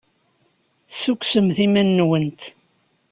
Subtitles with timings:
[0.91, 2.41] Ssukksemt iman-nwent.